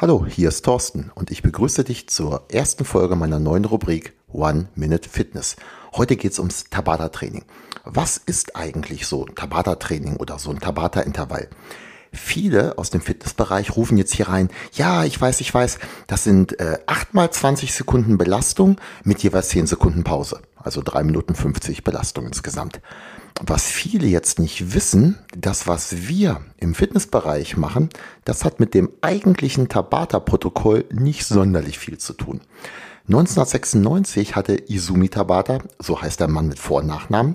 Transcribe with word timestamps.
Hallo, 0.00 0.24
hier 0.24 0.50
ist 0.50 0.64
Thorsten 0.64 1.10
und 1.16 1.32
ich 1.32 1.42
begrüße 1.42 1.82
dich 1.82 2.08
zur 2.08 2.44
ersten 2.52 2.84
Folge 2.84 3.16
meiner 3.16 3.40
neuen 3.40 3.64
Rubrik 3.64 4.12
One 4.32 4.68
Minute 4.76 5.08
Fitness. 5.08 5.56
Heute 5.92 6.14
geht 6.14 6.30
es 6.30 6.38
ums 6.38 6.66
Tabata-Training. 6.70 7.44
Was 7.82 8.16
ist 8.16 8.54
eigentlich 8.54 9.08
so 9.08 9.26
ein 9.26 9.34
Tabata-Training 9.34 10.14
oder 10.14 10.38
so 10.38 10.52
ein 10.52 10.60
Tabata-Intervall? 10.60 11.48
Viele 12.12 12.78
aus 12.78 12.90
dem 12.90 13.00
Fitnessbereich 13.00 13.74
rufen 13.74 13.98
jetzt 13.98 14.14
hier 14.14 14.28
rein, 14.28 14.50
ja, 14.72 15.04
ich 15.04 15.20
weiß, 15.20 15.40
ich 15.40 15.52
weiß, 15.52 15.80
das 16.06 16.22
sind 16.22 16.60
äh, 16.60 16.78
8 16.86 17.14
mal 17.14 17.32
20 17.32 17.74
Sekunden 17.74 18.18
Belastung 18.18 18.80
mit 19.02 19.24
jeweils 19.24 19.48
10 19.48 19.66
Sekunden 19.66 20.04
Pause. 20.04 20.40
Also 20.54 20.80
3 20.80 21.02
Minuten 21.02 21.34
50 21.34 21.82
Belastung 21.82 22.26
insgesamt. 22.28 22.80
Was 23.40 23.66
viele 23.66 24.06
jetzt 24.08 24.40
nicht 24.40 24.74
wissen, 24.74 25.16
das, 25.36 25.68
was 25.68 26.08
wir 26.08 26.40
im 26.58 26.74
Fitnessbereich 26.74 27.56
machen, 27.56 27.88
das 28.24 28.44
hat 28.44 28.58
mit 28.58 28.74
dem 28.74 28.90
eigentlichen 29.00 29.68
Tabata-Protokoll 29.68 30.86
nicht 30.90 31.24
sonderlich 31.24 31.78
viel 31.78 31.98
zu 31.98 32.14
tun. 32.14 32.40
1996 33.06 34.34
hatte 34.34 34.56
Izumi 34.68 35.08
Tabata, 35.08 35.60
so 35.78 36.02
heißt 36.02 36.18
der 36.20 36.28
Mann 36.28 36.48
mit 36.48 36.58
Vor- 36.58 36.80
und 36.80 36.88
Nachnamen, 36.88 37.34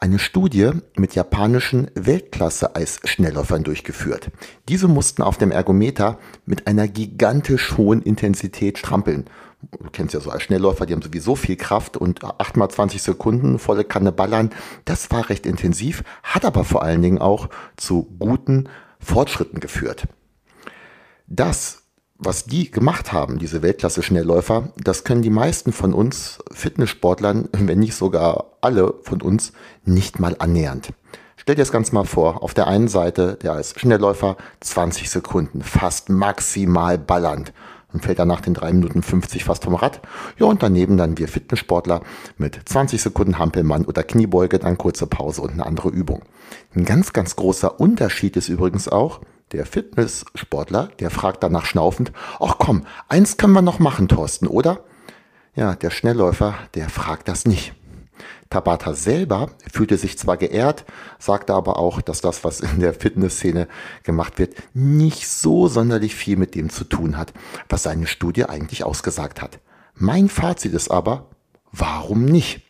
eine 0.00 0.18
Studie 0.18 0.70
mit 0.96 1.14
japanischen 1.14 1.90
Weltklasse-Eisschnellläufern 1.94 3.62
durchgeführt. 3.64 4.30
Diese 4.68 4.88
mussten 4.88 5.22
auf 5.22 5.36
dem 5.36 5.50
Ergometer 5.50 6.18
mit 6.46 6.66
einer 6.66 6.88
gigantisch 6.88 7.76
hohen 7.76 8.00
Intensität 8.00 8.78
strampeln. 8.78 9.26
Du 9.60 9.90
kennst 9.90 10.14
ja 10.14 10.20
so 10.20 10.30
als 10.30 10.42
Schnellläufer, 10.42 10.86
die 10.86 10.94
haben 10.94 11.02
sowieso 11.02 11.36
viel 11.36 11.56
Kraft 11.56 11.98
und 11.98 12.24
8 12.24 12.56
mal 12.56 12.70
20 12.70 13.02
Sekunden 13.02 13.58
volle 13.58 13.84
Kanne 13.84 14.10
ballern. 14.10 14.50
Das 14.86 15.10
war 15.10 15.28
recht 15.28 15.44
intensiv, 15.44 16.02
hat 16.22 16.46
aber 16.46 16.64
vor 16.64 16.82
allen 16.82 17.02
Dingen 17.02 17.18
auch 17.18 17.50
zu 17.76 18.04
guten 18.18 18.70
Fortschritten 18.98 19.60
geführt. 19.60 20.08
Das 21.26 21.79
was 22.20 22.44
die 22.44 22.70
gemacht 22.70 23.12
haben, 23.12 23.38
diese 23.38 23.62
Weltklasse-Schnellläufer, 23.62 24.72
das 24.76 25.04
können 25.04 25.22
die 25.22 25.30
meisten 25.30 25.72
von 25.72 25.94
uns 25.94 26.38
Fitnesssportlern, 26.52 27.48
wenn 27.52 27.78
nicht 27.80 27.94
sogar 27.94 28.46
alle 28.60 28.94
von 29.02 29.22
uns, 29.22 29.52
nicht 29.84 30.20
mal 30.20 30.36
annähernd. 30.38 30.92
Stell 31.36 31.54
dir 31.54 31.62
das 31.62 31.72
Ganze 31.72 31.94
mal 31.94 32.04
vor, 32.04 32.42
auf 32.42 32.52
der 32.52 32.66
einen 32.66 32.88
Seite, 32.88 33.38
der 33.42 33.54
als 33.54 33.74
Schnellläufer 33.78 34.36
20 34.60 35.08
Sekunden, 35.08 35.62
fast 35.62 36.10
maximal 36.10 36.98
ballernd 36.98 37.54
und 37.92 38.04
fällt 38.04 38.18
dann 38.18 38.28
nach 38.28 38.42
den 38.42 38.54
3 38.54 38.74
Minuten 38.74 39.02
50 39.02 39.44
fast 39.44 39.64
vom 39.64 39.74
Rad. 39.74 40.00
Ja, 40.38 40.46
und 40.46 40.62
daneben 40.62 40.98
dann 40.98 41.16
wir 41.16 41.28
Fitnesssportler 41.28 42.02
mit 42.36 42.60
20 42.68 43.00
Sekunden 43.00 43.38
Hampelmann 43.38 43.86
oder 43.86 44.02
Kniebeuge, 44.02 44.58
dann 44.58 44.78
kurze 44.78 45.06
Pause 45.06 45.40
und 45.40 45.52
eine 45.52 45.64
andere 45.66 45.88
Übung. 45.88 46.22
Ein 46.74 46.84
ganz, 46.84 47.14
ganz 47.14 47.36
großer 47.36 47.80
Unterschied 47.80 48.36
ist 48.36 48.48
übrigens 48.48 48.88
auch, 48.88 49.20
der 49.52 49.66
Fitnesssportler, 49.66 50.90
der 51.00 51.10
fragt 51.10 51.42
danach 51.42 51.64
schnaufend, 51.64 52.12
ach 52.38 52.56
komm, 52.58 52.86
eins 53.08 53.36
können 53.36 53.52
wir 53.52 53.62
noch 53.62 53.78
machen, 53.78 54.08
Thorsten, 54.08 54.46
oder? 54.46 54.84
Ja, 55.54 55.74
der 55.74 55.90
Schnellläufer, 55.90 56.54
der 56.74 56.88
fragt 56.88 57.28
das 57.28 57.44
nicht. 57.44 57.74
Tabata 58.50 58.94
selber 58.94 59.50
fühlte 59.72 59.96
sich 59.96 60.18
zwar 60.18 60.36
geehrt, 60.36 60.84
sagte 61.18 61.54
aber 61.54 61.78
auch, 61.78 62.00
dass 62.00 62.20
das, 62.20 62.42
was 62.42 62.60
in 62.60 62.80
der 62.80 62.94
Fitnessszene 62.94 63.68
gemacht 64.02 64.38
wird, 64.38 64.54
nicht 64.74 65.28
so 65.28 65.68
sonderlich 65.68 66.16
viel 66.16 66.36
mit 66.36 66.54
dem 66.56 66.68
zu 66.68 66.84
tun 66.84 67.16
hat, 67.16 67.32
was 67.68 67.84
seine 67.84 68.08
Studie 68.08 68.44
eigentlich 68.44 68.82
ausgesagt 68.84 69.40
hat. 69.40 69.60
Mein 69.94 70.28
Fazit 70.28 70.72
ist 70.72 70.90
aber, 70.90 71.28
warum 71.70 72.24
nicht? 72.24 72.62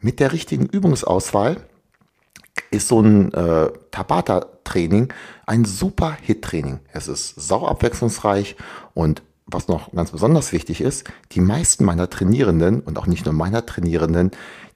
Mit 0.00 0.18
der 0.18 0.32
richtigen 0.32 0.66
Übungsauswahl 0.66 1.58
ist 2.72 2.88
so 2.88 3.00
ein 3.00 3.32
äh, 3.32 3.70
Tabata-Training 4.62 5.12
ein 5.46 5.64
super 5.64 6.16
Hit-Training. 6.20 6.80
Es 6.92 7.08
ist 7.08 7.34
sau 7.36 7.66
abwechslungsreich 7.66 8.56
und 8.94 9.22
was 9.46 9.68
noch 9.68 9.92
ganz 9.92 10.12
besonders 10.12 10.52
wichtig 10.52 10.80
ist, 10.80 11.04
die 11.32 11.40
meisten 11.40 11.84
meiner 11.84 12.08
Trainierenden 12.08 12.80
und 12.80 12.98
auch 12.98 13.06
nicht 13.06 13.24
nur 13.26 13.34
meiner 13.34 13.66
Trainierenden, 13.66 14.30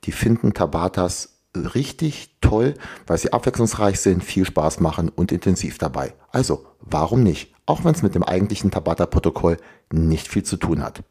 die 0.05 0.13
finden 0.13 0.53
Tabatas 0.53 1.39
richtig 1.55 2.37
toll, 2.41 2.75
weil 3.07 3.17
sie 3.17 3.33
abwechslungsreich 3.33 3.99
sind, 4.01 4.23
viel 4.23 4.45
Spaß 4.45 4.81
machen 4.81 5.09
und 5.09 5.33
intensiv 5.33 5.79
dabei. 5.79 6.15
Also, 6.31 6.67
warum 6.81 7.23
nicht? 7.23 7.55
Auch 7.65 7.85
wenn 7.85 7.95
es 7.95 8.03
mit 8.03 8.15
dem 8.15 8.23
eigentlichen 8.23 8.71
Tabata-Protokoll 8.71 9.57
nicht 9.91 10.29
viel 10.29 10.43
zu 10.43 10.57
tun 10.57 10.83
hat. 10.83 11.03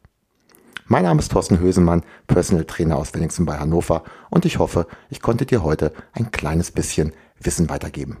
Mein 0.88 1.02
Name 1.02 1.18
ist 1.18 1.32
Thorsten 1.32 1.58
Hösemann, 1.58 2.04
Personal 2.28 2.64
Trainer 2.64 2.96
aus 2.96 3.12
Wenningsen 3.12 3.44
bei 3.44 3.58
Hannover 3.58 4.04
und 4.30 4.44
ich 4.44 4.60
hoffe, 4.60 4.86
ich 5.10 5.20
konnte 5.20 5.44
dir 5.44 5.64
heute 5.64 5.92
ein 6.12 6.30
kleines 6.30 6.70
bisschen 6.70 7.12
Wissen 7.40 7.68
weitergeben. 7.68 8.18